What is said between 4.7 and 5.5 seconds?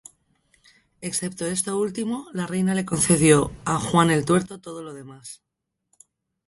lo demás.